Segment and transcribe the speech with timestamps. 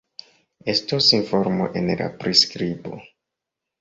[0.73, 2.99] Estos informo en la priskribo